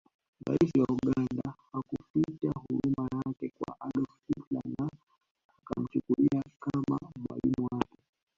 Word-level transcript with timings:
Rais 0.45 0.71
wa 0.79 0.85
Uganda 0.95 1.53
hakuficha 1.73 2.51
huruma 2.59 3.09
yake 3.25 3.49
kwa 3.57 3.75
Adolf 3.81 4.09
Hitler 4.27 4.61
na 4.79 4.89
akamchukulia 5.57 6.43
kama 6.59 6.99
mwalimu 7.17 7.67
wake 7.71 7.97